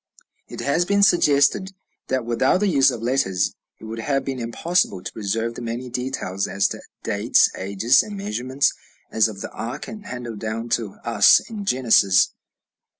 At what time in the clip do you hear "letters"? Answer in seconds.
3.03-3.53